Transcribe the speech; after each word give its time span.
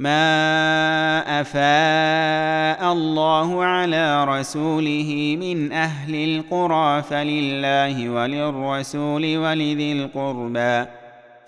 ما 0.00 1.40
افاء 1.40 2.92
الله 2.92 3.64
على 3.64 4.24
رسوله 4.24 5.36
من 5.40 5.72
أهل 5.72 6.14
القرى 6.14 7.02
فلله 7.02 8.10
وللرسول 8.10 9.36
ولذي 9.36 9.92
القربى 9.92 10.84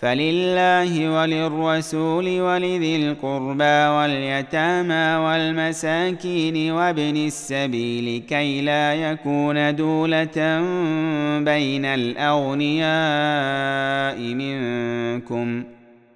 فلله 0.00 1.08
وللرسول 1.08 2.40
ولذي 2.40 2.96
القربى 2.96 3.86
واليتامى 3.96 5.24
والمساكين 5.24 6.72
وابن 6.72 7.16
السبيل 7.16 8.22
كي 8.28 8.60
لا 8.60 8.94
يكون 8.94 9.76
دوله 9.76 10.60
بين 11.44 11.84
الاغنياء 11.84 12.92
منكم 14.34 15.64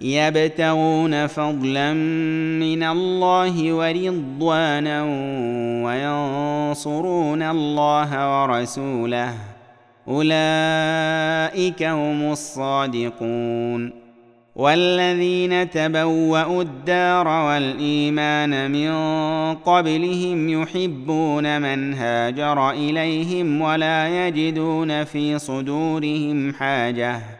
يبتغون 0.00 1.26
فضلا 1.26 1.92
من 2.60 2.82
الله 2.82 3.72
ورضوانا 3.72 5.02
وينصرون 5.84 7.42
الله 7.42 8.42
ورسوله. 8.42 9.34
أولئك 10.08 11.82
هم 11.82 12.32
الصادقون. 12.32 14.10
والذين 14.56 15.70
تبوأوا 15.70 16.62
الدار 16.62 17.28
والإيمان 17.28 18.70
من 18.70 18.92
قبلهم 19.54 20.62
يحبون 20.62 21.62
من 21.62 21.94
هاجر 21.94 22.70
إليهم 22.70 23.60
ولا 23.60 24.26
يجدون 24.26 25.04
في 25.04 25.38
صدورهم 25.38 26.54
حاجة. 26.54 27.39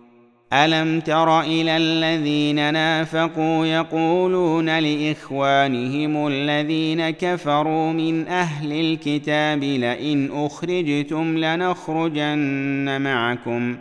ألم 0.53 0.99
تر 0.99 1.41
إلى 1.41 1.77
الذين 1.77 2.73
نافقوا 2.73 3.65
يقولون 3.65 4.79
لإخوانهم 4.79 6.27
الذين 6.27 7.09
كفروا 7.09 7.93
من 7.93 8.27
أهل 8.27 8.71
الكتاب 8.71 9.63
لئن 9.63 10.29
أخرجتم 10.33 11.37
لنخرجن 11.37 13.01
معكم 13.01 13.77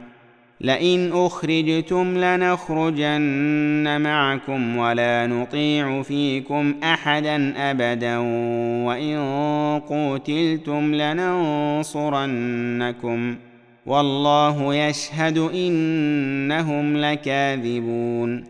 لئن 0.60 1.10
أخرجتم 1.12 2.18
لنخرجن 2.18 4.00
معكم 4.00 4.76
ولا 4.76 5.26
نطيع 5.26 6.02
فيكم 6.02 6.74
أحدا 6.82 7.54
أبدا 7.56 8.18
وإن 8.86 9.18
قوتلتم 9.88 10.94
لننصرنكم 10.94 12.20
والله 13.86 14.74
يشهد 14.74 15.38
إنهم 15.38 16.96
لكاذبون. 16.96 18.44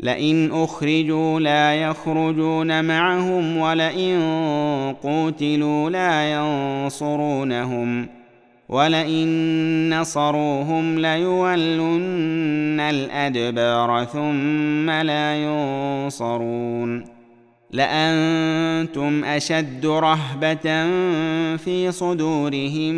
لئن 0.00 0.50
أخرجوا 0.52 1.40
لا 1.40 1.74
يخرجون 1.74 2.84
معهم 2.84 3.56
ولئن 3.56 4.16
قوتلوا 5.02 5.90
لا 5.90 6.32
ينصرونهم 6.32 8.08
ولئن 8.68 10.00
نصروهم 10.00 10.98
ليولن 10.98 12.80
الأدبار 12.80 14.04
ثم 14.04 14.90
لا 14.90 15.36
ينصرون. 15.36 17.15
لأنتم 17.70 19.24
أشد 19.24 19.86
رهبة 19.86 20.86
في 21.56 21.88
صدورهم 21.90 22.94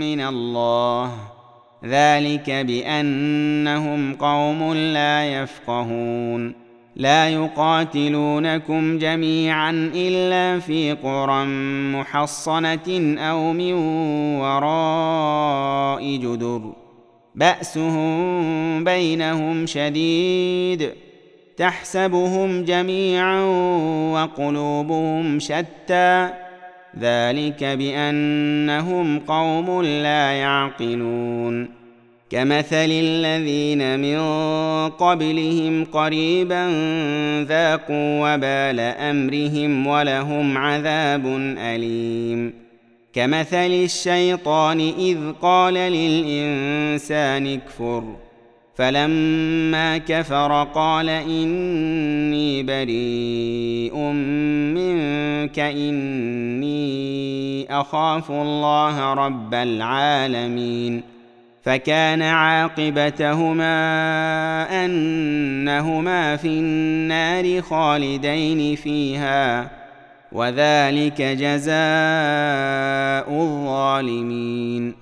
من 0.00 0.20
الله. 0.20 1.12
ذلك 1.84 2.50
بأنهم 2.50 4.14
قوم 4.14 4.74
لا 4.74 5.42
يفقهون. 5.42 6.54
لا 6.96 7.28
يقاتلونكم 7.28 8.98
جميعا 8.98 9.90
إلا 9.94 10.60
في 10.60 10.92
قرى 10.92 11.44
محصنة 11.98 13.16
أو 13.18 13.52
من 13.52 13.72
وراء 14.40 16.16
جدر. 16.16 16.72
بأسهم 17.34 18.84
بينهم 18.84 19.66
شديد. 19.66 20.90
تحسبهم 21.56 22.64
جميعا 22.64 23.44
وقلوبهم 24.12 25.38
شتى. 25.38 26.28
ذلك 27.00 27.64
بأنهم 27.64 29.18
قوم 29.18 29.82
لا 29.82 30.32
يعقلون. 30.32 31.68
كمثل 32.30 32.88
الذين 32.90 34.00
من 34.00 34.18
قبلهم 34.90 35.84
قريبا 35.84 36.68
ذاقوا 37.48 38.34
وبال 38.34 38.80
أمرهم 38.80 39.86
ولهم 39.86 40.58
عذاب 40.58 41.26
أليم. 41.58 42.54
كمثل 43.12 43.56
الشيطان 43.56 44.92
إذ 44.98 45.18
قال 45.42 45.74
للإنسان 45.74 47.46
اكفر. 47.46 48.02
فلما 48.74 49.98
كفر 49.98 50.68
قال 50.74 51.08
إني 51.08 52.62
بريء 52.62 53.96
منك 54.74 55.58
إني 55.58 56.82
أخاف 57.80 58.30
الله 58.30 59.14
رب 59.14 59.54
العالمين. 59.54 61.02
فكان 61.62 62.22
عاقبتهما 62.22 63.74
أنهما 64.84 66.36
في 66.36 66.48
النار 66.48 67.62
خالدين 67.62 68.76
فيها 68.76 69.70
وذلك 70.32 71.22
جزاء 71.22 71.72
الظالمين. 73.42 75.01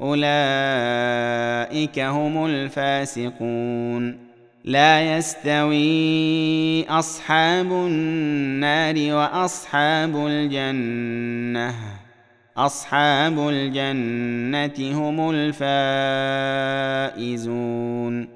أولئك 0.00 1.98
هم 1.98 2.46
الفاسقون. 2.46 4.18
لا 4.64 5.16
يستوي 5.16 6.88
أصحاب 6.88 7.72
النار 7.72 8.94
وأصحاب 9.14 10.26
الجنة. 10.26 11.74
أصحاب 12.56 13.48
الجنة 13.48 14.98
هم 14.98 15.30
الفائزون. 17.14 18.35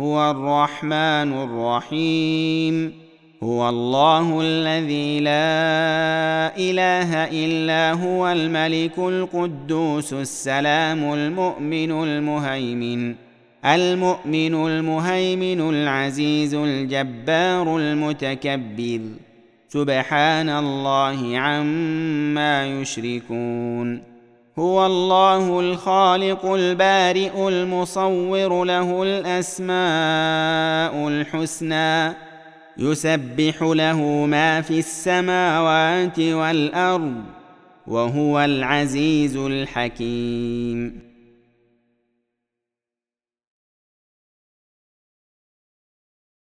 هو 0.00 0.30
الرحمن 0.30 1.32
الرحيم. 1.32 2.92
هو 3.42 3.68
الله 3.68 4.40
الذي 4.40 5.20
لا 5.20 6.56
إله 6.56 7.24
إلا 7.24 7.92
هو 7.92 8.32
الملك 8.32 8.98
القدوس 8.98 10.12
السلام 10.12 11.12
المؤمن 11.12 11.92
المهيمن 11.92 13.14
المؤمن 13.64 14.54
المهيمن 14.54 15.60
العزيز 15.70 16.54
الجبار 16.54 17.76
المتكبر. 17.76 19.00
سبحان 19.68 20.48
الله 20.48 21.38
عما 21.38 22.80
يشركون. 22.80 24.15
هو 24.58 24.86
الله 24.86 25.60
الخالق 25.60 26.46
البارئ 26.46 27.48
المصور 27.48 28.64
له 28.64 29.02
الأسماء 29.02 29.74
الحسنى 31.08 32.16
يسبح 32.78 33.62
له 33.62 34.00
ما 34.26 34.60
في 34.60 34.78
السماوات 34.78 36.18
والأرض 36.18 37.22
وهو 37.86 38.40
العزيز 38.40 39.36
الحكيم. 39.36 41.05